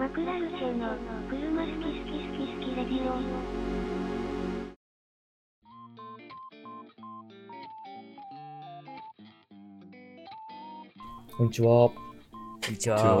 [0.00, 0.96] マクラルチェの
[1.28, 3.20] 車好き好き好き好きレディオ。
[11.36, 11.68] こんにちは。
[11.68, 11.92] こ
[12.66, 13.14] んにち今日は。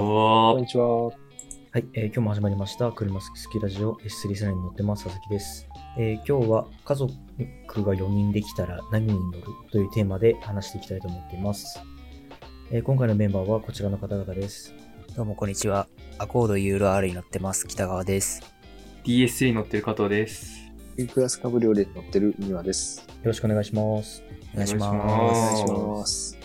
[0.46, 0.86] はこんにちは。
[0.86, 2.90] はい、えー今日も始まりました。
[2.92, 5.04] 車好き好きラジオ S3 世代に乗ってます。
[5.04, 5.68] 佐々木です。
[5.98, 7.12] えー今日は家族
[7.84, 11.78] が4人できたら何に乗るというテーマで話していきたいと思っています。
[12.70, 14.79] えー今回のメンバーはこちらの方々です。
[15.16, 15.88] どうもこんにちは。
[16.18, 17.66] アコード URR に乗ってます。
[17.66, 18.42] 北川です。
[19.04, 20.70] DSA に乗ってる加藤です。
[21.12, 23.00] クラスカブリオレに乗ってる庭です。
[23.00, 24.22] よろしくお願いします。
[24.54, 25.72] お願いしまお願お願いしす。
[25.72, 26.38] ます。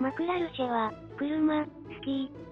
[0.00, 1.70] マクラルチェは、車、好
[2.02, 2.47] き。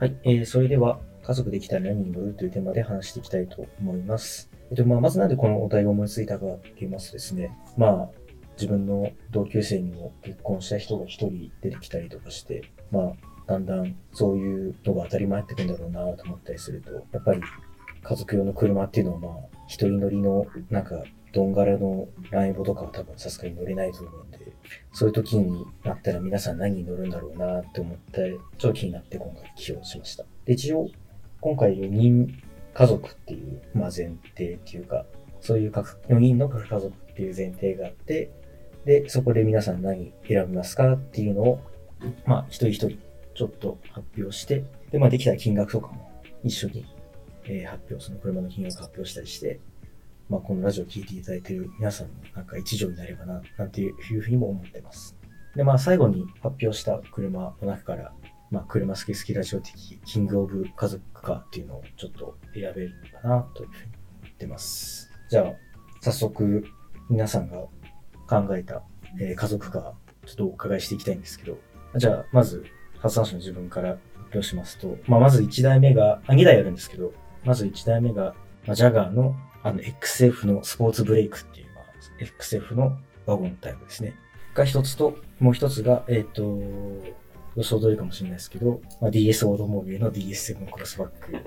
[0.00, 4.48] はい、えーそれでは家族できたら何に乗るというテーマで話していきたいと思います。
[4.70, 8.08] えっと、まあ、まずなんでこのお題を思いついたかって言いますとですね、まあ、
[8.52, 13.12] 自分の同級生にも結婚した人が一人出てきたりとかして、まあ、
[13.48, 17.40] だんだんそういうのが当たり前ってくんだろうなと思ったりすると、やっぱり
[18.00, 19.32] 家族用の車っていうのはまあ、
[19.66, 24.38] 一人乗りのなんか、ドンガラのランエボとかは多分さすがに乗れないと思うんで、
[24.92, 30.24] そういう時になったら皆さん何に乗るんだろうなって思って、ちょっと気になって今回起用しました。
[30.44, 30.88] で、一応、
[31.40, 32.42] 今回4人
[32.74, 35.04] 家族っていう、まあ、前提っていうか、
[35.40, 38.30] そういう各4人の各家族っていう前提があって、
[38.84, 41.60] で、そこで皆さん何選びますかっていうのを、
[42.24, 42.98] まあ、一人一人
[43.34, 46.86] ちょっと発表して、で、まあ、できたら金額とかも一緒に、
[47.44, 49.60] えー発表、その車の金額発表したりして、
[50.28, 55.16] まあ、このラジオを聞いていただいている皆さんのなんか一助になればな、なんていうふうにも思ってます。
[55.56, 58.12] で、まあ、最後に発表した車の中から、
[58.50, 65.10] まあ、車好き好きラジオ的キングオブ家族カーっていうのをちょっと選べるかなというふうに思ってます。
[65.28, 65.52] じゃあ、
[66.00, 66.64] 早速、
[67.10, 67.58] 皆さんが
[68.28, 68.82] 考えた、
[69.20, 69.82] えー家族カー、
[70.26, 71.58] ちょっとお伺いしていきたいんですけど、
[71.96, 72.64] じゃあ、まず、
[72.98, 74.00] 発散者の自分から発
[74.34, 77.12] 表しますと、まあ、まず1台目が、あ、2台あるんですけど、
[77.44, 78.34] まず1台目が、
[78.66, 81.84] まあ、ジャガーの、あの、XF のスポーツブレイクっていう、まあ、
[82.20, 82.96] XF の
[83.26, 84.14] ワゴンタイプですね。
[84.54, 86.42] が一つと、もう一つが、えっ、と、
[87.56, 91.40] 予想通りかもしれないですけど、まあ、DS オードモービルの DS7 クロスバックの、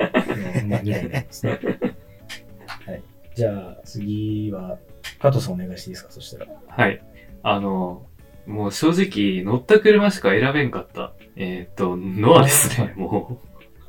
[0.67, 1.59] まあ、2台になりますね。
[2.67, 3.03] はい。
[3.35, 4.77] じゃあ、次は、
[5.19, 6.11] 加藤さんお願いしていいですか？
[6.11, 6.51] そしたら。
[6.67, 7.01] はい。
[7.43, 8.07] あの、
[8.45, 11.13] もう正直乗った車しか選べんかった。
[11.35, 13.39] えっ、と、ノアですね、も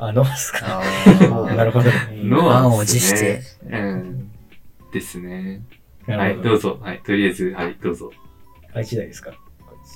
[0.05, 0.83] あ、ノースか。
[1.55, 1.91] なるほど。
[2.25, 3.41] ノアを持して。
[3.65, 4.33] うん。
[4.93, 5.63] ですね。
[6.09, 6.79] はい、どうぞ。
[6.83, 8.11] はい、とりあえず、はい、どうぞ。
[8.75, 9.33] あ、1台ですか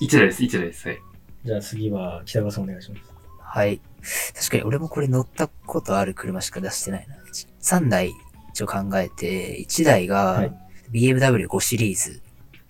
[0.00, 0.86] 一台です、一台です。
[0.86, 0.98] はい。
[1.44, 3.02] じゃあ次は、北川さんお願いします。
[3.40, 3.80] はい。
[4.34, 7.16] 確かに俺もこれ乗ったことある車しか出してないな。
[7.60, 8.12] 3台
[8.50, 10.48] 一応考えて、1台が
[10.92, 12.22] BMW5 シリーズ、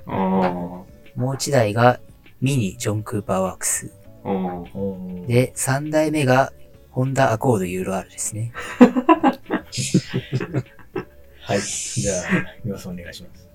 [0.06, 0.14] おー。
[0.14, 0.86] も
[1.16, 2.00] う1台が
[2.40, 3.92] ミニジョン・クーパーワークス。
[5.26, 6.52] で、3台目が
[6.96, 8.52] ホンダアコード URR ですね。
[11.42, 11.60] はい。
[11.60, 12.24] じゃあ、
[12.64, 13.46] 岩さんお願いします。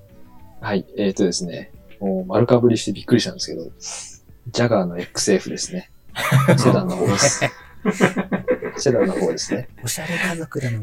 [0.59, 0.85] はい。
[0.95, 1.71] えっ、とですね。
[1.99, 3.71] もう丸かぶりしてびっくりしたんですけど、
[4.51, 5.89] ジャガーの XF ですね。
[6.55, 7.41] セダンの方です。
[8.77, 9.69] セダンの方ですね。
[9.83, 10.79] おしゃれ家族だの。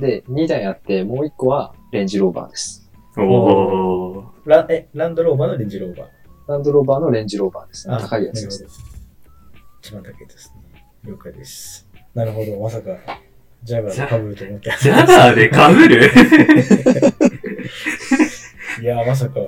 [0.00, 2.90] で、2台あって、もう1個はレンジローバーです。
[3.16, 4.24] おー。
[4.44, 6.08] ラえ、ランドローバーのレンジローバー。
[6.48, 7.96] ランドローバーのレンジローバーですね。
[8.00, 8.68] 高いやつですね。
[9.80, 10.65] 一番高いですね。
[11.06, 11.88] 了解です。
[12.14, 12.58] なるほど。
[12.58, 12.96] まさか、
[13.62, 16.00] ジャガーで被ると思ってジャガーで被る？
[18.82, 19.40] いやー、まさか。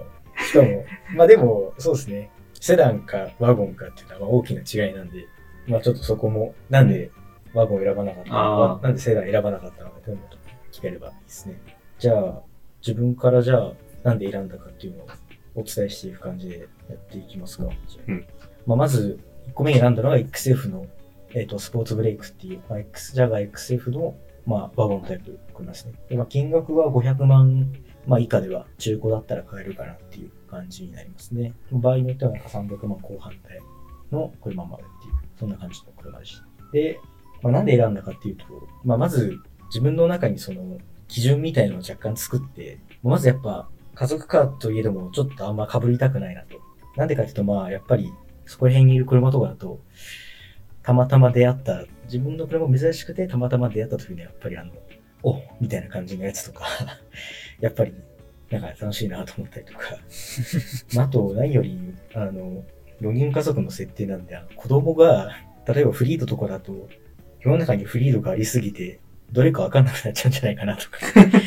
[0.46, 2.30] しかも、まあでも、そうですね。
[2.60, 5.26] セダンかワゴンかっていうのはまあ大きな違いなんで、
[5.66, 7.10] まあちょっとそこも、なんで
[7.54, 8.34] ワゴン選ばなかったの
[8.78, 10.28] か、なんでセダン選ばなかったのかというのを
[10.72, 11.60] 聞ければいいですね。
[11.98, 12.42] じゃあ、
[12.86, 13.72] 自分からじゃあ、
[14.04, 15.08] なんで選んだかっていうのを
[15.56, 16.64] お伝えしていく感じでや
[16.94, 17.64] っていきますか。
[18.08, 18.26] うん
[18.66, 20.86] まあまず、1個目に選んだのが XF の、
[21.34, 24.14] えっ、と、スポーツブレイクっていう、まあ、X、ジャガー XF の、
[24.46, 25.92] まあ、ワゴンタイプ組ますね。
[26.08, 27.72] で、まあ、金額は500万
[28.08, 31.52] まあ以下では中古だったら買えるかなっていう感じになりますね。
[31.70, 33.60] 場合によってはなんか300万後半台
[34.10, 36.44] の車もあるっていう、そんな感じの車でした。
[36.72, 36.98] で、
[37.42, 38.44] まあ、なんで選んだかっていうと、
[38.82, 46.58] まあまず自分の中にその基準みたいなのを若干作って、まずやっぱ家族カーといえどもちょっとあんま被りたくないなと。
[46.96, 48.10] なんでかっていうとまあやっぱり
[48.46, 49.80] そこら辺にいる車とかだと、
[50.88, 54.72] たまたま出会った、自分の車も珍しくてたまたま出会った時にやっぱりあの、
[55.22, 56.64] おみたいな感じのやつとか、
[57.60, 57.92] やっぱり、
[58.50, 59.80] なんか楽しいなと思ったりとか。
[60.96, 61.78] まああと、何より、
[62.14, 62.64] あの、
[63.02, 65.32] 4人家族の設定なんで、あの子供が、
[65.66, 66.88] 例えばフリートとかだと、
[67.40, 69.00] 世の中にフリードがありすぎて、
[69.30, 70.98] どれかわかんなくなっちゃうんじゃないかなとか。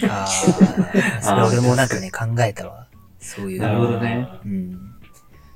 [0.08, 0.28] ああ、
[1.20, 2.88] それ俺もなんかね、考えたわ。
[3.18, 3.60] そういう。
[3.60, 4.72] なるほどねうん。
[4.72, 4.78] だ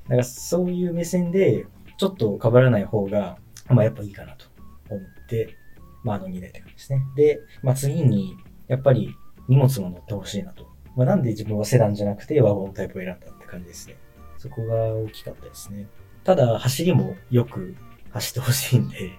[0.10, 1.68] からそういう目線で、
[1.98, 3.38] ちょっと被らない方が、
[3.70, 4.46] まあやっぱいいかなと
[4.90, 5.56] 思って、
[6.04, 7.02] まああの2台って感じですね。
[7.16, 9.16] で、まあ次に、やっぱり
[9.48, 10.68] 荷物も乗ってほしいなと。
[10.96, 13.96] まあなんで自分はセダンじゃなくてワゴンタイプを選んだって感じですね。
[14.38, 15.88] そこが大きかったですね。
[16.24, 17.76] ただ走りもよく
[18.12, 19.12] 走ってほしいんで、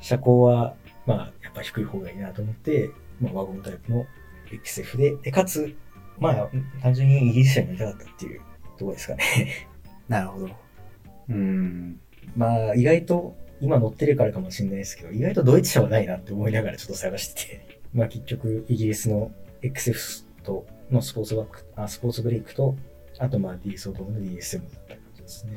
[0.00, 0.74] 車高は、
[1.06, 4.06] まあやっぱ低い方がいいなと思って、まあワゴンタイプの
[4.50, 5.74] XF で、で、かつ、
[6.18, 6.50] まあ
[6.82, 8.40] 単純にイギリス車に乗りたかったっていう
[8.78, 9.68] ところですかね。
[10.08, 10.48] なるほど。
[11.28, 12.00] うん。
[12.36, 19.30] まあ、意外と、今乗ってるからかもしれないですけど、意外とドイツ車はないなって思いながらちょっと探してて、 まあ結局、イギリスの
[19.62, 22.76] XF と、のスポーツバック、あ、スポーツブレイクと、
[23.18, 25.52] あとまあ DS オートの DS7 だった感じですね。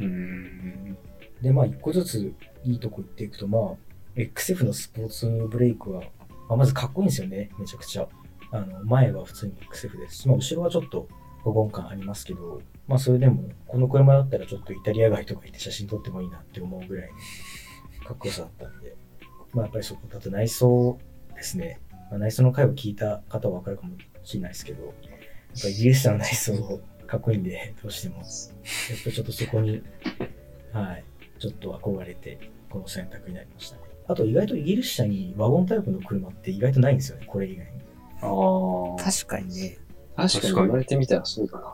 [0.00, 0.98] うん。
[1.40, 2.32] で、まあ一個ずつ
[2.64, 3.74] いいとこ行っていくと、まあ、
[4.16, 6.02] XF のスポーツブレイクは、
[6.48, 8.08] まあ、まずかっこいいんですよね、めちゃくちゃ。
[8.50, 11.08] あの、前は普通に XF ですし、まあ後ろはちょっと
[11.42, 17.10] 保護感ありますけど、まあそれでも、この車だったらちょっとイタリア街とか行って写真撮ってもいいなって思うぐらい
[18.00, 18.94] のかっこよさだったんで、
[19.52, 20.98] まあやっぱりそこ、だと内装
[21.34, 21.80] ですね。
[22.10, 24.94] まあ、内装の回を聞いた方はわかるかもしれないですけど、やっ
[25.62, 28.16] ぱイギリス車の内装かっこいいんで、どうしても。
[28.16, 28.24] やっ
[29.04, 29.82] ぱちょっとそこに、
[30.72, 31.04] はい、
[31.38, 32.38] ちょっと憧れて、
[32.70, 33.82] この選択になりましたね。
[34.08, 37.80] あと意外とイギリス車にワゴンタイプの車って意外とないんですよね、これ以外に。
[38.22, 39.04] ああ。
[39.04, 39.78] 確かにね。
[40.16, 41.72] 確かに言われてみたらそうだな。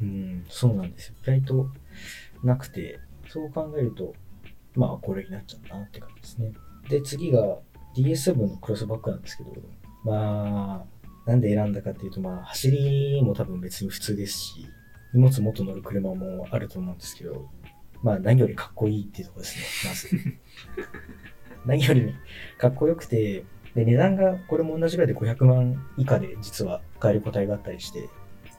[0.00, 1.14] うん、そうなんですよ。
[1.22, 1.70] 意外と
[2.42, 2.98] なくて、
[3.28, 4.14] そう考えると、
[4.74, 6.52] まあこれになっちゃったなって感じですね。
[6.88, 7.58] で、次が
[7.94, 9.52] DS7 のクロスバックなんですけど、
[10.04, 10.84] ま
[11.26, 14.66] あ、なんで選んだかっていうと、まあ走りも多分別に普通ですし、
[15.12, 17.48] 荷物もっと乗る車もあると思うんですけど、
[18.02, 20.38] まあ何よりかっこいいっていうところですね、まず。
[21.66, 22.14] 何より
[22.58, 23.44] かっこよくて、
[23.74, 28.08] で、値段がこれも同じぐらいで500万以下で実は買える個体があったりして、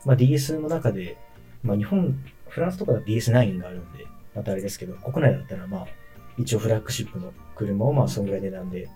[0.05, 1.17] まあ DS の中で、
[1.63, 2.16] まあ日本、
[2.50, 4.06] フランスとかだと DS9 があるんで、
[4.36, 5.88] またあれですけど、国内だったらまあ、
[6.38, 8.90] 一応フラッグシップの車をまあそのぐらい値段で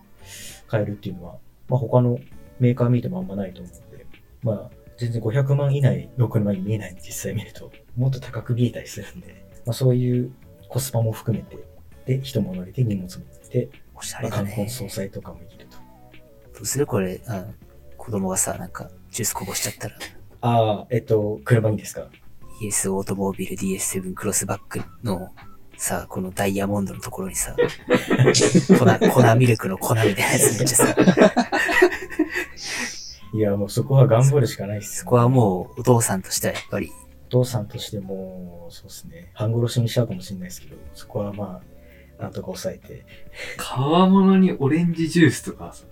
[0.67, 1.35] 買えるっていうのは、
[1.69, 2.19] まあ他の
[2.59, 4.05] メーカー見てもあんまないと思うんで、
[4.43, 10.31] まあ全然500万以内の車に見えないんで実際見ると、もっと高く見えたりするんで、まあそういう
[10.69, 11.57] コスパも含めて、
[12.05, 14.69] で、人も乗れて荷物も乗れて、おしゃまあ、れだ冠婚ね。
[14.71, 15.77] 総裁とかもいると。
[15.77, 17.53] どうするこれ、あの、
[17.97, 19.95] 子供がさ、なんか、ジュースこぼしちゃったら、
[20.41, 22.07] ああ、えっと、車にですか？
[22.61, 25.31] ES オートモービル DS7 クロスバックの、
[25.77, 30.95] さ、このダイヤモンドのところにさ、 粉、粉ミルクの粉みたいなやつめっちゃさ、
[33.33, 36.91] いや、もうそこは頑張るしかないっす、そこはもうお父さんとしてはやっぱり、
[37.27, 41.61] お父さんとしても、そうですね、半殺しにしちゃうかもしれないですけど、そこはま
[42.19, 43.05] あ、なんとか抑えて。
[43.57, 45.85] 皮物にオレンジジュースとかさ、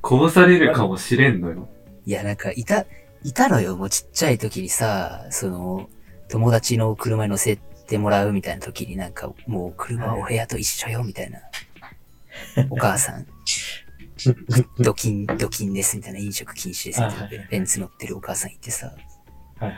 [0.00, 1.68] こぼされるかもしれんのよ。
[2.06, 2.84] いやなんかいた、
[3.22, 5.90] いたのよ、もうちっちゃい時にさ、その、
[6.28, 11.40] 友達の車に乗せてもらうみたいな時になんか、もう車はお部屋と一緒よ、みたいな。
[12.70, 13.26] お母さん、
[14.78, 18.94] ドキン、ドキンです、みたいな、飲食禁止です、みたいなベンツ乗ってるお母さんいてさ、
[19.58, 19.74] はいは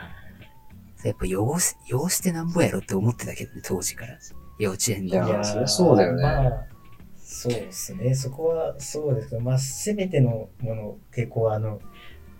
[1.03, 1.07] い。
[1.07, 4.17] やっぱ汚す、汚してなんぼやろって思ってたけどね、当時から。
[4.59, 5.25] 幼稚園でいや。
[5.25, 6.65] ーそりゃそうだよねまあ、
[7.17, 8.15] そうですね。
[8.15, 11.79] そこはそうですけど、まあ、すべてのもの、抵抗は、あの、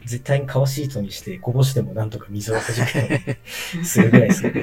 [0.05, 3.05] 絶対に革シートにして、こぼしてもなんとか水をはじくよ
[3.75, 4.59] うに するぐらいですけど、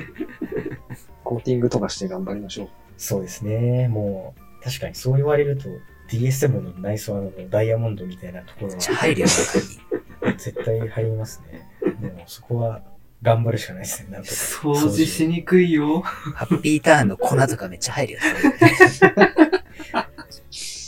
[1.24, 2.68] コーティングとかして頑張りましょう。
[2.96, 3.88] そうですね。
[3.88, 5.68] もう、確かにそう言われると、
[6.10, 9.26] DS7 の内装のダイヤモンドみたいなところはめっ、ちゃ入るよ。
[9.26, 11.68] 絶対入りますね。
[12.00, 12.82] もうそこは
[13.22, 14.10] 頑張るしかないですね。
[14.10, 14.34] なんとか。
[14.34, 16.00] 掃除しにくいよ。
[16.00, 18.18] ハッピーターンの粉とかめっちゃ入るよ。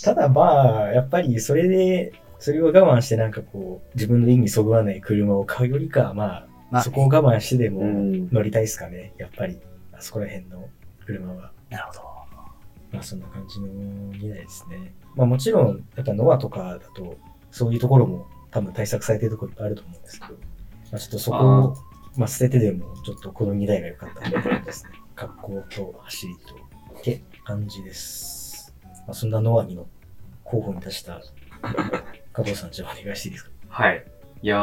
[0.03, 8.29] ただまあ、やっぱりそれで、それを我慢してなんかこう、自分の意にそぐわない車を買うよりかは、まあ、まあ、そこを我慢してでうもん。
[8.31, 9.13] 乗りたいですかね。
[9.17, 9.61] やっぱり、
[9.93, 10.69] あそこら辺の
[11.07, 11.53] 車は。
[11.71, 12.01] なるほど。
[12.91, 14.93] まあそんな感じの2台ですね。
[15.15, 17.17] まあもちろん、やっぱノアとかだと、
[17.53, 20.39] そういうところも多分対策されてるところいっぱいあると思うんですけど、ま
[20.95, 21.77] あちょっとそこを、
[22.17, 24.91] まあ捨ててでも、ちょっとこの2台が良かったって感じですね。
[25.15, 28.75] 格好と走りと、って感じです。
[29.07, 29.87] まあそんなノアにの
[30.43, 31.23] 候補に出した、
[32.33, 33.51] 加藤さんじゃあお願いしていいですか？
[33.69, 34.05] はい。
[34.43, 34.61] いやー、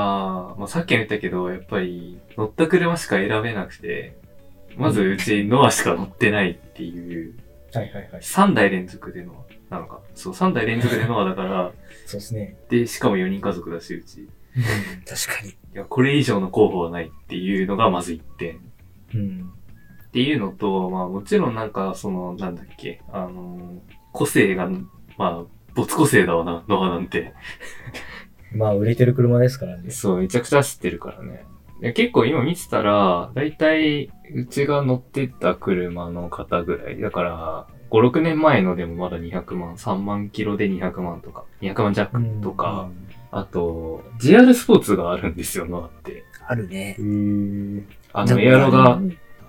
[0.57, 4.17] まあ、さっきも言ったけど、やっぱり乗った車しか選べなくて、
[4.77, 7.35] まずうちノアしか乗ってないっていう、
[7.73, 8.21] はいはいはい。
[8.21, 10.01] 3台連続でノアなのか？
[10.15, 11.71] そう、3台連続でノアだから、
[12.05, 12.57] そうですね。
[12.69, 14.21] で、しかも4人家族だし、うち。
[14.21, 14.27] い
[15.07, 15.55] 確かに。
[15.73, 18.59] や、これ以上の候補はないっていうのがまず1点。
[19.13, 19.51] うん。
[20.07, 23.79] っていうのと、まあもちろんなんか、その、なんだっけ、あのー
[24.11, 24.67] 個性が、
[25.19, 25.45] まあ、
[25.75, 27.33] 没個性だわな、ノアなんて。
[28.53, 29.91] まあ、売れてる車ですからね。
[29.91, 31.45] そう、めちゃくちゃ走ってるからね。
[31.81, 36.99] で結構今見てたら、だいたい、うちが乗ってた車の方ぐらい。
[36.99, 42.89] だから、5、6年前のでもまだ200万、3万キロで200万とか、200万弱とか、
[43.31, 46.23] あと、GR スポーツがあるんですよ、ノアって。
[46.47, 46.97] あるね。
[48.11, 48.99] あの、エアロが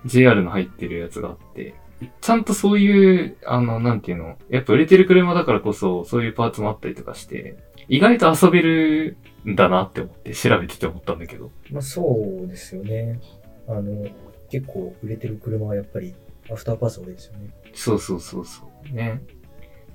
[0.05, 1.75] JR の入ってるやつがあって、
[2.21, 9.17] ちゃんとそういう、あの、なんていうの、やっぱ売れてる車だからこそ、そういうパーツもあったりとかして、意外と遊べる
[9.47, 11.51] んだなって思って調べてて思ったんだけど。
[11.71, 13.19] まあ、そうですよね。
[13.67, 14.07] あの、
[14.49, 16.13] 結構売れてる車はやっぱり、
[16.51, 17.49] アフターパーツ多いですよね。
[17.73, 18.95] そうそうそうそう。
[18.95, 19.21] ね。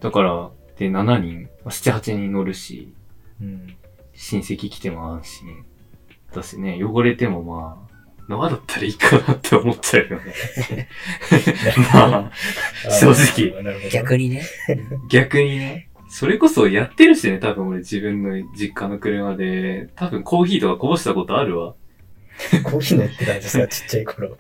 [0.01, 2.93] だから、で、7人、まあ7、8人乗るし、
[3.41, 3.77] うん。
[4.15, 5.65] 親戚来ても安心。
[6.35, 7.86] だしね、汚れてもまあ、
[8.29, 10.89] 生だったらいいかなって思っちゃうよね。
[11.93, 12.31] ま
[12.87, 13.91] あ、正直。
[13.91, 14.43] 逆にね。
[15.09, 21.75] 逆にね、それこそやってるしね、多分俺自分の実家の車で、多分コーヒーとかこぼしたことあるわ。
[22.65, 24.37] コーヒー乗ってたんですが、 ちっちゃい頃。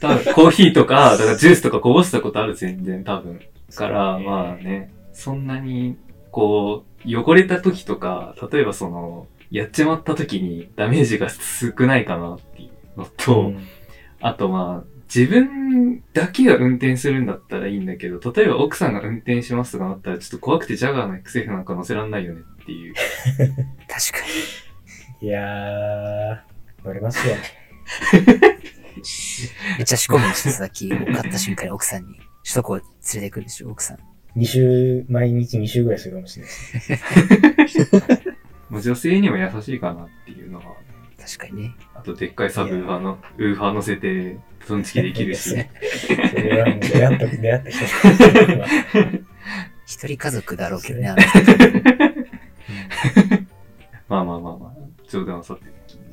[0.00, 3.40] 多分コーヒーとか、だからジュースとかこぼしたことある全然多分。
[3.74, 5.96] から、まあね、そんなに、
[6.30, 13.66] こう、汚れた時とか、例えばその、やっちまった時にダメージが少ないかなっていうのと、うん
[14.20, 22.94] あとまあ、自分だけが運転するんだったらいいんだけど、例えば奥さんが運転しますとかなったらちょっと怖くてジャガーの XF なんか乗せらんないよねっていう。
[23.88, 24.28] 確か
[25.20, 26.38] いやー、
[26.84, 27.34] 乗れますよ。
[27.34, 27.40] に。
[29.78, 30.88] めっちゃ仕込むんですよ、さっき。
[30.88, 32.14] 買った瞬間に奥さんに。
[32.42, 32.84] 首都高連
[33.14, 33.98] れてくるでしょ、奥さん。
[34.38, 36.54] 2週、毎日2週ぐらいするかもしれない
[37.68, 37.90] です。
[38.76, 40.64] もう女性にも優しいかなっていうのは、
[41.18, 41.74] 確かにね。
[41.94, 44.36] あとでっかいサブウーファーの、ウーファー乗せて、
[44.68, 45.48] トンチキできるし。
[45.48, 47.84] それはもう出会った、出会った人
[48.60, 48.66] は
[49.86, 51.38] 一人家族だろうけどね、あの人。
[54.08, 54.72] まあまあまあまあ、
[55.08, 55.62] 冗談はさて、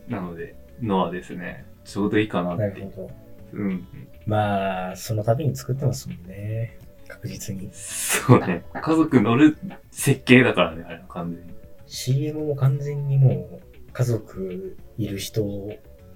[0.08, 1.66] なので、ノアですね。
[1.84, 2.62] ちょうどいいかなって。
[2.62, 3.12] なるほど。
[3.52, 3.86] うん。
[4.26, 6.80] まあ、その度に作ってますもんね。
[7.10, 7.70] 確実に。
[7.74, 8.64] そうね。
[8.74, 9.58] 家族乗る
[9.92, 11.53] 設計だからね、あれは完全に。
[11.94, 13.62] CM も完全にもう、
[13.94, 15.46] 家族いる人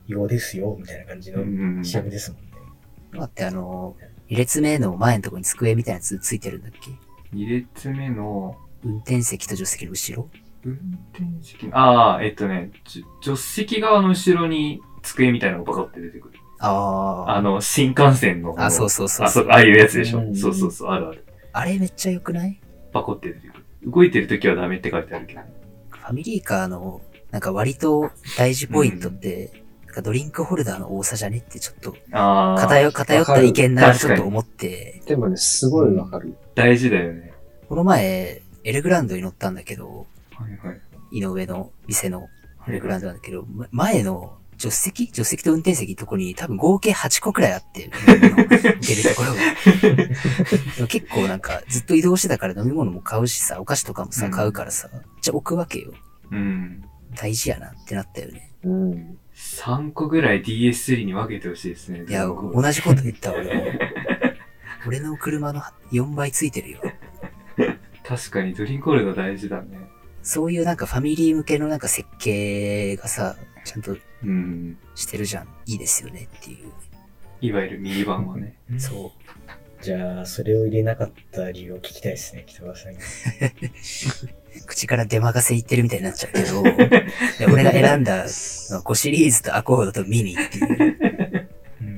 [0.07, 1.85] 用ですよ、みたいな感じのうん。
[1.85, 2.51] CM ですもんね。
[3.19, 3.95] だってあの、
[4.27, 6.89] 二列目の前のところに机みたいなやつついてるんだっけ？
[7.31, 10.29] 二列目の、運転席と助手席の後ろ？
[10.65, 16.39] 運転席ああ、えっとね、じ助手席側の後ろに机みたいなのがバカって出てくる。
[16.59, 17.35] ああ。
[17.37, 18.55] あの、新幹線の。
[18.57, 20.21] あ、そうそうそうあ、そう、ああいうやつでしょ。
[20.21, 21.25] うんそうそうそう、あるある。
[21.53, 22.59] あれめっちゃ良くない？
[22.91, 23.63] パコって出てくる。
[23.85, 25.41] 動いてる時はダメって書いてあるけど。
[26.07, 29.51] ファミリーカーの、なんか割と大事ポイントって、
[29.87, 36.33] なんかドリンクホルダーの多さじゃねってちょっとああ、偏偏った意見ならちょっと思って、でもね、すごいわかる。
[36.55, 37.33] 大事だよね。
[37.67, 41.19] この前、エルグランドに乗ったんだけど、はいはい。
[41.19, 42.29] 井上の店の
[42.69, 45.07] エルグランドなんだけど、ま前の助手席？
[45.07, 49.33] 助手席と運転席のとこに多分合計8個くらいあって、飲み物出るところ
[50.81, 50.87] が。
[50.87, 54.89] 結構なんかずっと移動してたから飲み物も買うしさ、お菓子とかもさ、うん買うからさ、
[55.21, 55.93] じゃあ置くわけよ。
[56.31, 56.83] うん。
[57.15, 58.51] 大事やなってなったよね。
[58.63, 59.17] うん。
[59.35, 62.05] 3個ぐらい DS3 に分けてほしいですね。
[62.07, 63.63] いや、同じこと言った俺も。
[64.87, 65.61] 俺の車の
[65.91, 66.79] 4倍ついてるよ。
[68.03, 69.79] 確かにドリンクホルダー大事だね。
[70.23, 73.35] そういうなんかファミリー向けのなんか設計がさ、
[73.67, 74.77] ちゃんとうん。
[74.95, 75.47] してるじゃん。
[75.65, 76.71] いいですよねっていう。
[77.41, 78.57] いわゆるミニバンはね。
[78.77, 79.83] そう。
[79.83, 82.99] じゃあ、それを入れなかった理由を聞きたいですね、北川さんに。
[84.65, 86.63] 口から出任せ言ってるみたいになっちゃうけど、
[87.37, 90.97] で俺が選んだのは5シリーズとアコードとミニっていう。
[91.81, 91.97] うん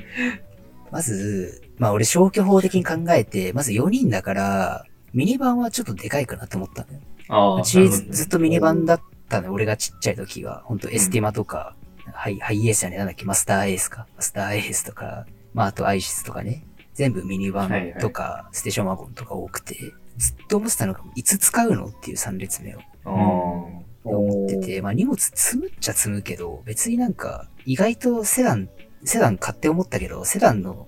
[0.91, 6.99] まず、まあ俺消去法的に考えて、まず4人だから、ミニバンはちょっとでかいかなと思ったのよ。
[7.29, 7.61] ああ。
[7.61, 10.63] うちずずっとミニバンだったの、俺がちっちゃい時は。
[10.65, 11.75] ほんとエスティマとか、
[12.13, 14.07] ハイ、ハイエースやね、なんだっけ、マスターエースか。
[14.15, 16.65] マスターエースとか、まああとアイシスとかね。
[16.93, 19.75] 全部ミニバンとか、ステーションワゴンとか多くて、
[20.17, 22.79] ずっと思ってたのが、いつ使うのっていう3列目を。
[22.79, 23.79] ああ。
[24.03, 28.69] 思ってて、まあ荷物積むっちゃ積むけど、別になんか、意外とセダン、
[29.05, 30.87] セダン買って思ったけど、セダンの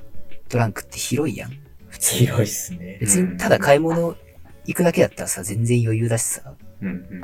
[0.49, 1.51] トランクって広いやん。
[1.87, 2.97] 普通に広いっすね。
[2.99, 4.15] 別にただ買い物
[4.65, 6.53] 行くだけだったらさ、全然余裕だしさ。
[6.81, 7.21] うんうん。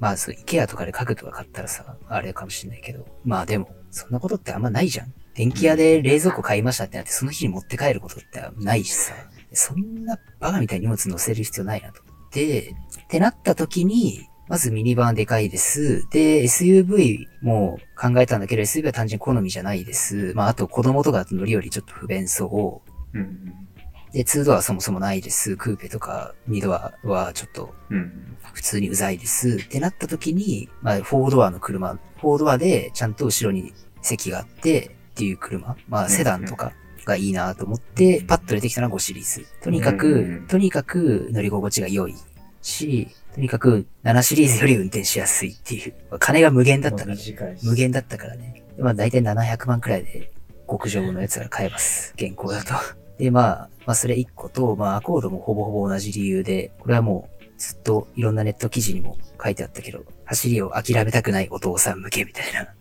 [0.00, 3.06] まあそう、イケアとかで家具とか買ったらさ、あれかもしんないけど。
[3.24, 5.12] まあでも、そんなことってあんまないじゃん。
[5.34, 9.14] 電気屋で冷蔵庫買いましたってなって、その日に持って帰ることってないしさ。
[9.52, 16.08] そんなバカみたいに荷物乗せる必要ないなと思って、ってなった時に、まずミニバンでかいです。
[16.10, 20.32] で、SUV も考えたんだけど、SUV は単純好みじゃないです。
[20.34, 22.82] まああと子供とか乗りよりちょっと不便そ
[23.14, 23.18] う。
[23.18, 23.67] うん。
[24.12, 25.56] で、2ドアそもそもないです。
[25.56, 28.36] クーペとか2ドアはちょっとうん。
[28.52, 29.56] 普通にうざいです。
[29.56, 33.72] ってなった時に、まあ、4ドアの車、4ドアでちゃんと後ろに
[34.02, 36.72] 席があってっていう車、まあ、セダンとか
[37.04, 39.46] がいいなと思って、パッと出てきたのが5シリーズ。
[39.62, 42.14] とにかく、うんとにかく乗り心地が良い
[42.62, 45.94] し、とにかく7シリーズより運転しやすいっていう。
[46.10, 47.16] まあ金が無限だったから、
[47.62, 48.64] 無限だったからね。
[48.76, 50.32] でまあ、大体700万くらいで
[50.68, 52.14] 極上のやつが買えます。
[52.16, 52.74] 現行だと。
[53.18, 62.74] で、まあ、まあ、それ1個と、まあ、アコードもほぼほぼ同じ理由で、これはもう、ずっといろんなネット記事にも書いてあったけど、走りを諦めたくないお父さん向けみたいな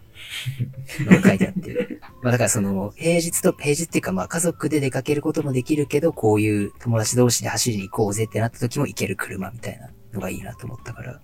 [1.11, 1.99] のが書いてあって。
[2.21, 11.19] まあだからその、平日と、平日っていうかまあ家族で出かけることもできるけど、こういう友達同士で走りに行こうぜってなった時も行ける車みたいなのがいいなと思ったから。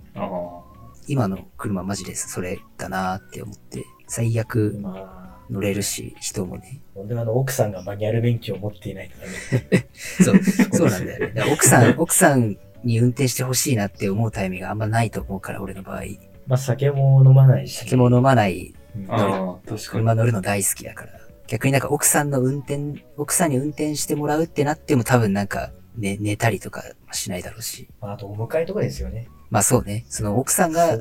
[1.06, 5.23] 今の車マジでそれだなって思って、最悪まあ、
[5.54, 6.82] 乗れるし、人もね。
[6.96, 9.26] ほんであの、奥さんがマニュアル免許を持っていないとか
[9.72, 9.88] ね。
[9.94, 10.44] そう、
[10.74, 11.44] そうなんだよね。
[11.54, 16.02] 奥さん、 奥さんに運転してほしいなって思うタイミングがあんまないと思うから、俺の場合。
[16.48, 17.78] まあ、酒も飲まないし。
[17.78, 19.80] 酒も飲まないうんああ、確かに。
[19.80, 21.12] 車乗るの大好きだから。
[21.48, 27.88] 逆になんか奥さんの運転、奥さんに運転してもらうってなっても多分なんか、ね、寝たりとかしないだろうし。
[28.02, 29.28] まあ、あと、お迎えとかですよね。
[29.54, 30.04] まあそうね。
[30.10, 31.00] その奥さんが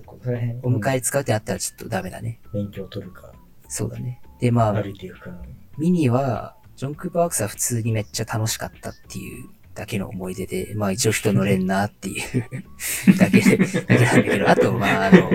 [0.62, 2.38] お迎え使うってなったらちょっとダメだね。
[2.52, 3.32] 免許を取るか、
[3.66, 4.20] そうだね。
[4.42, 4.82] で、まあ。
[5.78, 12.44] ミニは、ジョン・クーパーワークスは普通にめっちゃ楽しかったっていうだけの思い出で、まあ一応人乗れんなっていう
[13.18, 15.30] だけで、だけなんだけど、あと、まああの、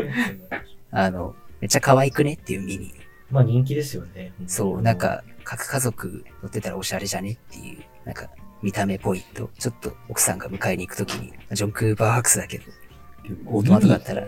[0.92, 2.94] あの、めっちゃ可愛くねっていうミニ。
[3.32, 4.32] まあ、人気ですよね。
[4.46, 8.30] そう、なん、か、各家族乗ってたらおしゃれじゃねっていう、なんか、
[8.62, 9.50] 見た目ポイント。
[9.58, 12.66] ちょっと奥さんが迎えに行くときに、ジョン・クーパーワークスだけど、
[13.46, 14.28] オートマトだったら、ま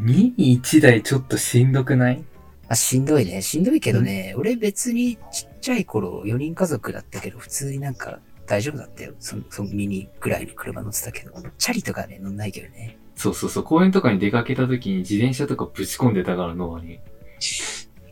[0.00, 2.24] ミニ1台ちょっとしんどくない？
[2.72, 3.42] あ、しんどいね。
[3.42, 9.12] しんどいけどね、俺別にちっちゃい頃4人家族だったけど、普通になんか大丈夫だったよ。
[9.20, 12.96] その、そのミニぐらいの車乗ってたけど、チャリとかね、乗んないけどね。
[13.14, 16.98] そうそうそう、公園とかに出かけた時に自転車とかぶち込んでたから、ノアに。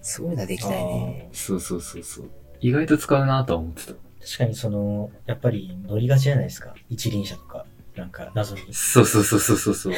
[0.03, 1.31] そういうのはできないね。
[1.33, 2.31] そうそうそうそう。
[2.61, 3.95] 意外と使うなとは思ってた。
[3.95, 6.75] 確かにその、やっぱり乗りがちじゃないですか。
[6.91, 7.65] 一輪車とか。
[7.97, 8.63] なんか、謎に。
[8.73, 9.93] そうそうそうそうそうそう。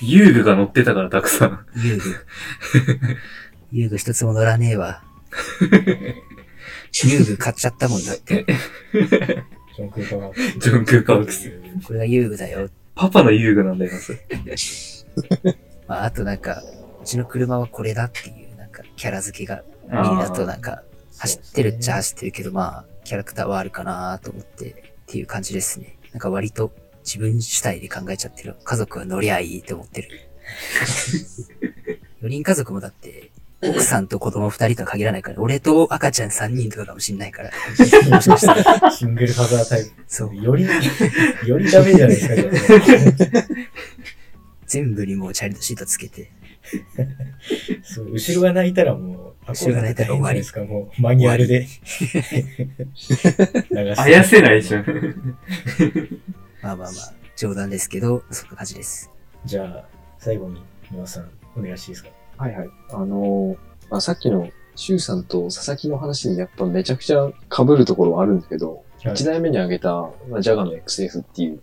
[0.00, 1.66] 遊具が乗ってたからたくさん。
[1.76, 2.02] 遊具。
[3.70, 5.02] 遊具一つも乗らねえわ。
[7.04, 8.46] 遊具買っちゃったもんだって。
[9.76, 10.58] ジョン・クーパーワークス。
[10.58, 11.52] ジョンクーパーワークス
[11.86, 12.68] これが遊具だよ。
[12.94, 14.18] パパの遊具なんだよな、それ。
[15.86, 16.62] まあ、あとなんか、
[17.00, 20.82] うちの車はこれだっていう、なんか、キャラ付けが、ミニだとなんか、
[21.18, 24.74] 走ってるっちゃ走ってるけど、まあ、キャラクターはあるかなと思って、っ
[25.06, 25.96] ていう感じですね。
[26.12, 26.72] なんか割と
[27.04, 28.56] 自分主体で考えちゃってる。
[28.64, 30.08] 家族は乗りゃいいって思ってる。
[32.22, 37.50] 4人家族もだって、奥さんと子供2人とは限らないから、俺と赤ちゃん3人とかかもしんないから。
[38.10, 39.90] もしかしたら、 シングルファザータイプ。
[40.06, 40.36] そう。
[40.36, 40.64] より、
[41.46, 42.34] よりダメじゃないですか、
[44.66, 46.30] 全部にもうチャイルドシートつけて。
[47.82, 51.66] そう後ろが泣いたらもう、後ろが泣いたら終わりですか、もう、マニュアルで。
[53.70, 54.84] 流あやせないじゃん。
[56.62, 59.10] まあまあまあ、冗談ですけど、そんな感じです。
[59.44, 59.84] じゃあ、
[60.18, 62.17] 最後に、皆さん、お願いしていいですか？
[62.38, 62.70] はいはい。
[62.92, 63.56] あのー
[63.90, 69.92] まあ、さっきの、シュウさんと佐々木の話にやっぱめちゃくちゃ被るところはあるんだけど、はい一台目に挙げた、
[70.28, 71.60] まあ、ジャガの XF っていう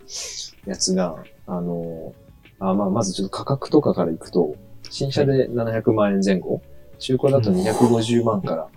[0.66, 4.54] やつが、あのーあまあ、まずちょっと価格とかからいくと、
[4.88, 6.62] 新車で700万円前後、
[6.98, 8.68] 中古だと250万から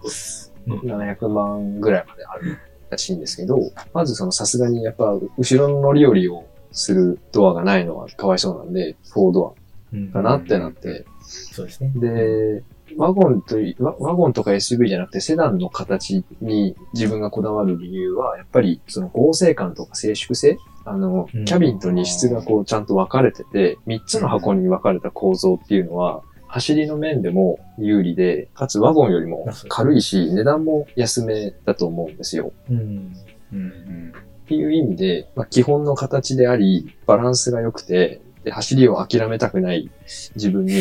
[0.68, 2.58] 700万ぐらいまである
[2.90, 3.60] らしいんですけど、
[3.94, 9.56] まずそのさすがにやっぱ後ろの乗り降りをするドアがないのはかわいそうなんで、4ド
[9.94, 10.10] うん。
[10.10, 11.92] アかなってなって、そうですね。
[11.96, 12.64] で、
[12.98, 32.52] ワゴンといワ、ワゴンとか SUV じゃなくてセダンの形に自分がこだわる理由は、やっぱりその合成感とか静粛性あの、うんキャビンと荷室がこうちゃんと分かれてて、3つの箱に分かれた構造っていうのは、走りの面でも有利で、かつワゴンよりも軽いし、値段も安めだと思うんですよ。
[32.70, 33.14] うん。
[33.54, 34.14] うん
[34.46, 39.90] っていう意味で、まあ、基本の形であり、バランスが良くて、で、走りを諦めたくない
[40.36, 40.74] 自分に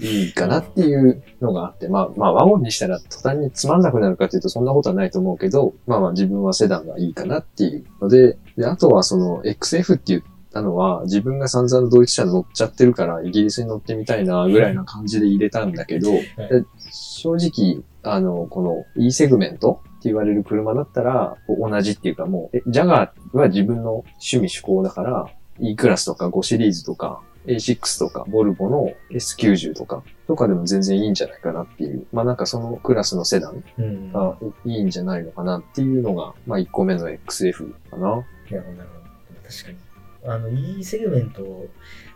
[0.00, 25.26] いいかなっていうのがあって、まあ、まあ、ワゴンにしたら途端につまんなくなるかというとそんなことはないと思うけど、まあまあ自分はセダンがいいかなっていうので、で、あとはその XF って言ったのは自分が散々ドイツ車乗っちゃってるからイギリスに乗ってみたいなぐらいな感じで入れたんだけど、で正直、あの、この E セグメントって言われる車だったら同じっていうかもう、えジャガーは自分の趣味趣向だから、
[25.60, 32.06] E クラスとか5シリーズとか A6 とかボルボの S90 とかとかでも全然いいんじゃないかなっていう。
[32.12, 34.12] まあなんかそのクラスのセダンうん。
[34.12, 38.08] がいいんじゃないのかなっていうのが、まあ1個目の XF かな。
[38.08, 38.16] なるほ
[38.50, 38.98] ど、なるほ
[39.34, 39.48] ど。
[39.48, 39.78] 確かに。
[40.26, 41.66] あの、E セグメント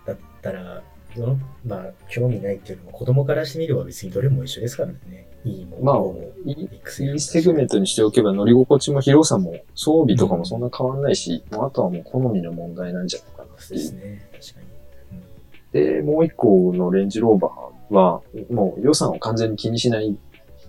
[0.07, 0.83] だったら、
[1.17, 5.29] どのまあ、興味ないっていうのも、子供からしてみれば別にどれも一緒ですからね。
[5.45, 5.79] E も。
[5.83, 5.97] まあ
[6.45, 6.53] E
[7.15, 13.32] いセグメントにしておけば乗り心地も広さも装備とかもそんな変わんないし、もうあとはもう好みの問題なんじゃない。
[13.63, 14.29] そうですね。
[14.33, 14.73] 確かに。
[15.73, 18.21] で、もう一個のレンジローバーは、
[18.51, 20.17] もう予算を完全に気にしない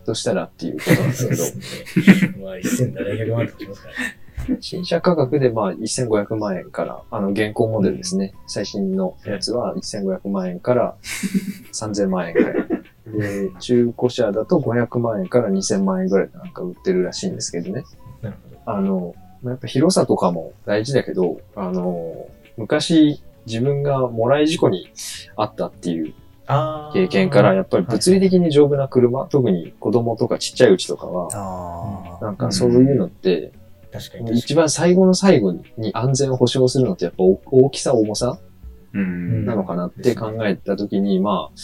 [0.05, 2.45] としたらっていうことなんですけど。
[2.45, 4.23] まあ、1700万とかしますからね。
[4.59, 8.33] 新車価格でまあ1500万円から、あの現行モデルですね。
[8.47, 10.95] 最新のやつは1500万円から
[11.71, 12.53] 3000万円ぐらい。
[13.05, 17.83] で、中古車だと500万円から2000万円ぐらいでなんか売ってるらしいんですけどね。
[18.21, 18.77] なるほど。
[18.77, 24.89] あの、まあやっぱ広さとかも大事だけど、あの、昔自分がもらい事故に
[25.35, 26.13] あったっていう
[26.93, 32.25] 経験から、やっぱり物理的に丈夫な車、特に子供とかちっちゃいうちとかは、ああ。
[32.25, 33.51] なんかそういうのって。
[34.33, 38.39] 一番最後の最後に安全を保証するのってやっぱ大大きさ、重さ
[38.93, 39.45] うん。
[39.45, 41.55] なのかなって考えたときに、まあ、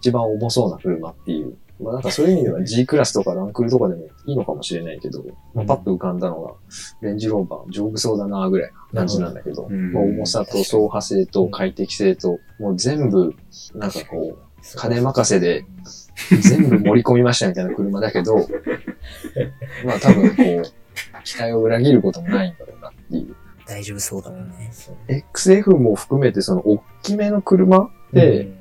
[0.00, 1.56] 一番重そうな車っていう。
[1.80, 6.54] まあなんかそういう意味では G クラスとかランクルとかでもいいのかもしれないけど、まあ、パッと浮かんだのが、
[7.00, 13.34] レンジローバー丈夫そうだなぐらいな感じなんだけど、うんまあ、重さと走破性と快適性と、もう全部、
[13.74, 15.64] なんかこう、金任せで
[16.40, 18.36] 全部盛り込みましたみたいな車だけど、
[19.86, 20.62] まあ多分こう、
[21.24, 23.34] 期待を裏切ることもないんだろうなっていう。
[23.66, 24.70] 大丈夫そうだうんもんね。
[25.08, 28.58] XF も含めてその大きめの車って、うん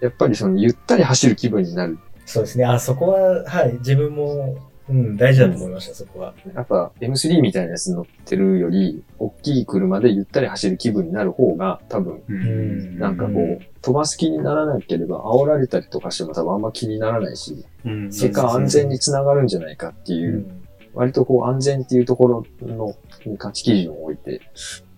[0.00, 1.98] やっぱりそのゆったり走る気分になる。
[2.26, 2.64] そうですね。
[2.64, 4.58] あ、そこは、はい、自分も、
[4.88, 6.34] うん、大事だと思いました、そこは。
[6.54, 12.98] やっぱ M3 みたいなやつ乗ってるより、大きい車でゆったり走る気分になる方が多分、うん。
[12.98, 18.06] なんかこう、飛ばす気にならなければ煽られたりとかしても多分あんま気にならないし、うん。
[18.06, 22.94] 結果安全につながるんじゃないかってういう、ん割とこう安全っていうところの
[23.26, 24.40] に価値基準を置いて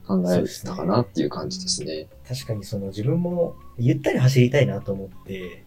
[0.06, 2.06] 考えたかなっていう感じですね。
[2.26, 5.64] 確かにその自分もゆったり走りたいなと思って、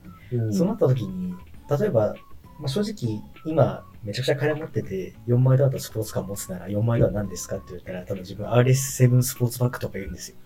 [0.52, 1.36] そうなった時に、
[1.78, 2.16] 例えば、
[2.60, 10.38] まあ、正直今めちゃくちゃ金持ってて4枚ドアとスポーツカー持つなら4枚ドア何ですかって言ったら多分自分 RS7 スポーツバッグとか言うんですよ。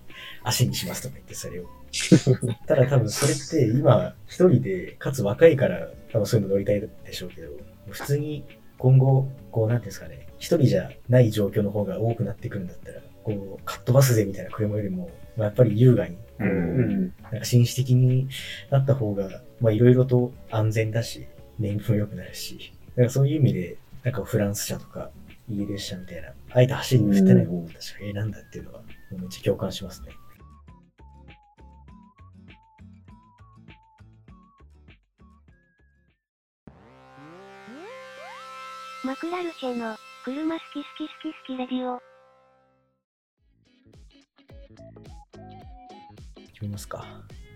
[0.43, 1.65] 足にしますとか言ってそれを。
[2.67, 7.51] ただ多分それって今一人でかつ若いから多分そういうの乗りたいでしょうけど、
[7.89, 8.45] 普通に
[8.77, 17.13] 今後、こうなんていうんですかね、一人じゃない状況の方が多くなってくるんだったら、こう、かっ飛ばすぜみたいな車よりも、まあ、やっぱり優雅に、うん。
[17.23, 18.27] なんか紳士的に
[18.69, 21.27] なった方が、まあいろいろと安全だし、
[21.59, 25.09] 燃費も良くなるし、なんかそういう意味で、なんかフランス車とか、
[25.49, 30.09] イギリス車みたいな、あえて走りに振ってない方が確かに選んだっていうのは、めっちゃ共感しますね。
[39.03, 42.01] マクラルシェの、車好き好き好き好きレディオ。
[46.53, 47.05] 決めますか？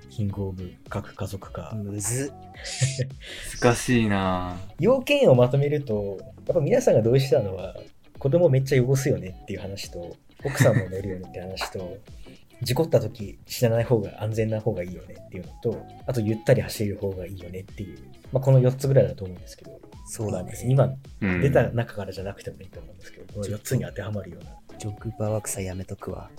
[0.09, 1.73] キングオブ各家族か。
[1.75, 3.59] むずっ。
[3.61, 6.17] 難しいな要件をまとめると、
[6.47, 7.75] やっぱ皆さんが同意したのは、
[8.17, 11.97] 子供めっちゃ汚すよねっていう話と、奥さんも乗るよねって話と、
[12.61, 17.97] 事故った時死なない方が安全な方がいいよねっていうのと、あとゆったり走る方がいいよねっていう、
[18.33, 20.51] まあ、この4つぐらいだと思うんですけど、そうだね。
[20.65, 20.91] 今
[21.21, 21.41] うん。
[21.41, 24.51] 出た中からじゃなくてもいいと思うんですけど、この4つに当てはまるような。
[24.79, 26.31] ジョグバーワクサやめとくわ。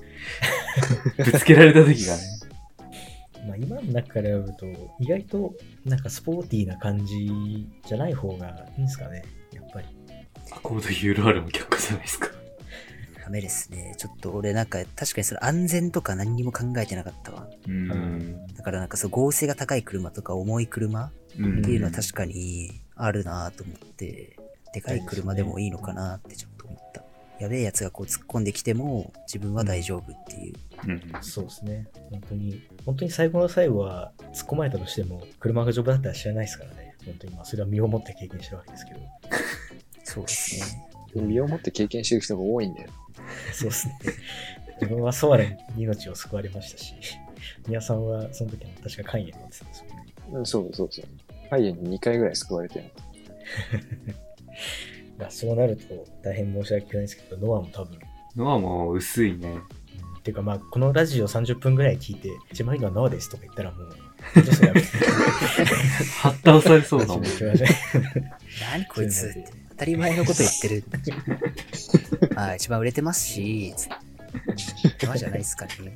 [1.17, 2.23] ぶつけられた時がね。
[3.51, 4.67] まあ、今の中から読むと、
[5.01, 9.89] 意外となんかスポーティーな感じじゃない方がいいんですかね、やっぱり。
[10.53, 12.29] アコード URL も却下じゃないですか。
[13.25, 13.95] ダメですね。
[13.97, 17.49] ちょっと俺なんか確かにそれ安全とか何にも考えてなかったわ。
[17.67, 18.47] うん。
[18.55, 24.37] だからなんかそう合成が高い車とか重い車うんっていうのは確かにあるなと思って、
[24.73, 27.00] でかい車でもいいのかなってちょっと思った。
[27.41, 30.55] やべえやつがこう突っ込んできても自分は大丈夫っていう。
[30.87, 31.03] うん。
[31.23, 31.89] そうですね。
[32.11, 36.95] 本当に、本当に最後の最後は突っ込まれたとしても、車が丈夫だったら知らないですからね。
[37.07, 39.01] 本当に、まあ、それは身をもって経験してるわけですけど。
[40.05, 40.91] そうですね。
[41.15, 42.91] 身をもって経験してる人が多いんだよ。
[43.53, 43.99] そうですね。
[44.81, 46.95] 自分はソアレンに命を救われましたし、
[47.67, 50.15] 宮さんはその時は確か肝炎になってたんですよね。
[50.33, 51.05] うん、そうそうそう。
[51.45, 52.85] 肺炎に2回ぐらい救われてる。
[55.21, 57.99] まあ、そうなると大変申し訳ないですけど、ノアも多分、
[58.37, 59.49] のはもう薄いね。
[59.49, 59.81] うん
[60.21, 63.97] っていうかまあ、このラジオ30分ぐらい聞いて、一番いいのはノアですとか言ったらもう、
[64.35, 64.89] ちょっとそれやめて。
[66.21, 67.23] はった押されそうだもん。
[68.73, 70.85] 何こいつって当たり前のこと言ってる。
[72.37, 75.07] あ あ、一番売れてますし、つって。
[75.07, 75.95] 今じゃないですかね。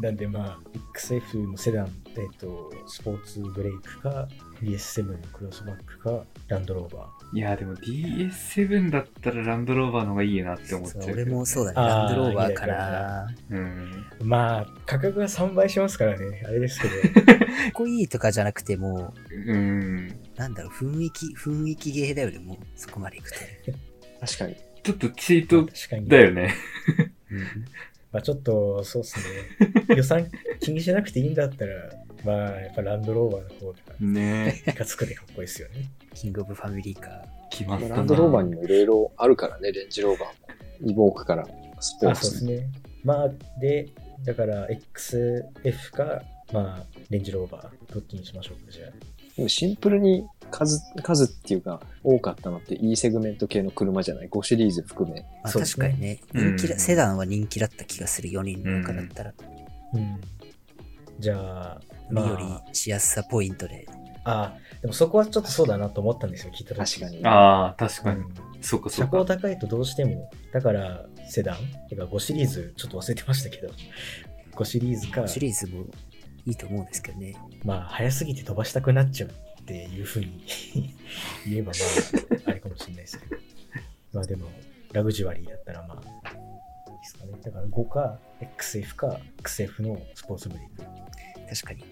[0.00, 0.58] なんでまあ、
[0.94, 4.28] XF のセダン、えっと、スポーツブレイクか、
[4.62, 11.12] DS7 のクロスバックか、ランドローバいや、でも DS7 だったらランドローバーの方がいいなって思っちゃうけど。
[11.14, 11.76] 俺もそうだね。
[11.76, 13.26] ランドローバーかな。
[13.50, 14.06] うん。
[14.20, 14.24] ー。
[14.24, 17.24] まあ、価格が3倍しますからね、あれですけど。
[17.26, 20.08] かっこいいとかじゃなくてもうん。
[20.10, 23.36] う、なんだろう、雰囲気、雰囲気芸だよね、もう、そこまでいくと。
[24.20, 24.56] 確かに。
[24.84, 25.68] ちょっとチート。
[26.06, 26.54] だよね。
[28.18, 29.94] まあちょっと、そうっすね。
[29.96, 30.28] 予算
[30.58, 31.74] 気にしなくていいんだったら、
[32.24, 35.88] まあやっぱランドローバーの方が、ねいかつくてかっこいいですよね。
[36.14, 37.22] キングオブファミリーカー。
[37.50, 37.96] 決まったな。
[37.96, 40.90] ランドローバーにもいろいろあるからね、レンジローバーも。
[40.90, 41.46] イボークから
[41.80, 42.44] スポーあ、そうですツ。
[42.44, 42.68] ね。
[43.04, 43.88] まあ、で、
[44.24, 48.90] だから XF か、まあ、レンジローバー、どっちにしましょうか、じゃあ。
[49.38, 55.20] でもシンプルに数、数っていうか、多かったのって E セグメント系の車じゃない ?5 シリーズ含め。
[55.44, 59.34] まあ、確かにね、うん人気だ、セダンは人気だった気がする、4人の中だったら。
[59.94, 60.20] うん。
[61.20, 63.86] じゃあ、身よまりしやすさポイントで。
[64.24, 67.24] あ、あ、でもそこはちょっとそうだなと思ったんですよ、聞いた時確かに。
[67.24, 68.20] ああ、確かに。
[68.20, 69.24] うんそっかそ車高。
[69.24, 71.58] 高いとどうしても、だからセダン？
[71.88, 73.72] てか5シリーズ、ちょっと忘れてましたけど、
[74.56, 75.84] 5シリーズか、シリーズも
[76.48, 77.36] いいと思うんですけどね。
[77.62, 80.42] まあ、早すぎて飛ばしたくなっちゃうっていうふうに
[81.46, 81.78] 言えば、ま
[82.46, 83.36] あ、あれかもしれないですけど。
[84.14, 84.48] まあでも、
[84.92, 86.28] ラグジュアリーだったら、まあ、
[86.90, 87.32] いいですかね。
[87.42, 90.82] だから5か、XF か、XF のスポーツブレイク。
[91.54, 91.84] 確かに。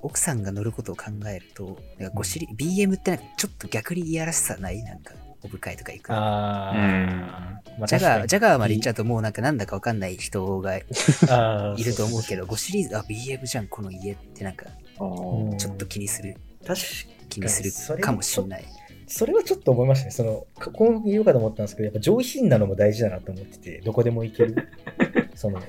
[0.00, 4.82] 奥さんが乗ることを考えると、なんか5シリ BM ってなんかちょっと逆にいやらしさない？
[4.84, 6.16] なんか、オフ会とか行くの。
[6.16, 16.80] あー、まあジャガー、ジャガーまで行っちゃゃうともうなんかなんだかわかんない人が いると思うけど、そ5シリーズ、あ、BM じゃん、この家ってなんか、ちょっと気にする、確
[17.28, 18.64] 気にすそれるかもしんない。
[19.06, 20.10] それはちょっと思いましたね。
[20.10, 24.68] その、ここも言おうかと思ったんですけど、やっぱ上品なのも大事だなと思ってて、どこでも行ける。
[25.34, 25.60] その、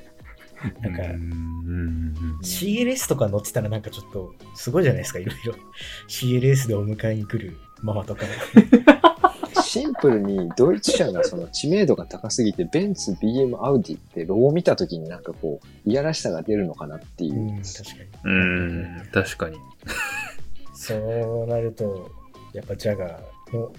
[0.82, 2.40] なんかうんうんうん。
[2.42, 5.56] CLS とか乗ってたらなんかちょっとすごいじゃないですか、いろいろ。
[6.08, 8.24] CLS でお迎えに来るママとか。
[9.74, 17.54] シンプルにドイツ車がその知名度が高すぎて、ベンツ、BM、アウディってロゴを見たときになんかこう、いやらしさが出るのかなっていうう。
[17.54, 18.36] ん、確かに。
[18.36, 19.58] うん、確かに。
[20.76, 20.94] そ
[21.46, 22.12] うなると、
[22.54, 23.74] やっぱジャガーの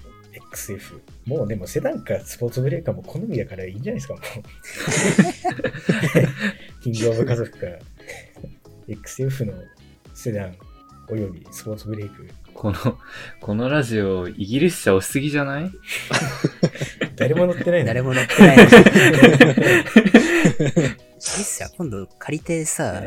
[0.50, 1.00] XF。
[1.26, 4.22] もうでもセダンかスポーツブレーカーも好みだからいいんじゃないですか、もう。
[6.82, 7.66] キングオブ家族か。
[8.88, 9.52] XF の
[10.12, 10.56] セダン
[11.08, 12.28] およびスポーツブレイク。
[12.54, 12.98] この、
[13.40, 15.70] このラジオ、イギリス車押しすぎじゃない？
[17.16, 17.86] 誰も乗ってないの？
[17.86, 18.56] 誰も乗ってない。
[18.56, 18.68] いいっ
[21.20, 23.02] すよ、今度借りてさ、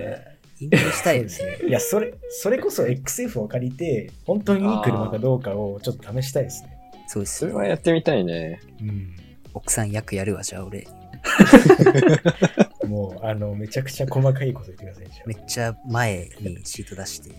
[0.59, 1.59] インプレしたいですね。
[1.69, 6.77] いや、それ、それこそ XF を借りて、本当にいい車かどうかをちょっと試したいですね。
[7.07, 8.59] そうですよそれはやってみたいね。
[8.81, 9.15] うん。
[9.53, 10.87] 奥さん役やるわ、じゃあ俺。
[12.87, 17.31] もう、あの、めちゃくちゃ細かいこと言ってください、めっちゃ前にシート出して。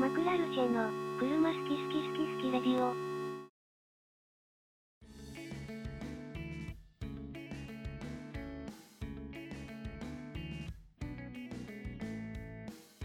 [0.00, 2.94] マクラルチェの車好き好き好き好きレディオ。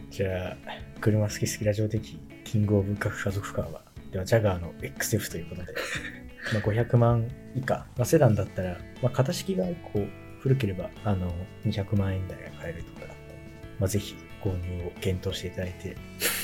[0.09, 3.81] じゃあ、車好き好きラジオ的キングオブ各家族カーは、
[4.13, 5.73] では、ジャガーの XF ということで、
[6.53, 10.07] まあ500万以下、まあ、セダンだったら、まあ、型式がこう
[10.39, 11.29] 古ければ、あの、
[11.65, 13.17] 200万円台が買えるとかだったら、
[13.79, 15.97] まあ、ぜひ購入を検討していただいて、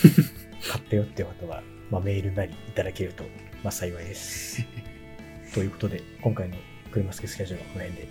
[0.67, 3.23] 買ったよって方は、まあ、メールなりいただけると、
[3.63, 4.61] まあ、幸いです。
[5.55, 6.57] ということで、今回の
[6.91, 8.07] 車好き好きラジオはこの辺で、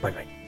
[0.00, 0.39] バイバイ。